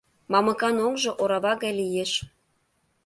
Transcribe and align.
Мамыкан 0.31 0.77
оҥжо 0.87 1.11
орава 1.21 1.53
гай 1.61 1.73
лиеш. 1.79 2.11